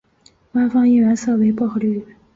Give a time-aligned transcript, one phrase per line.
[0.51, 2.03] 官方应援色为薄荷绿。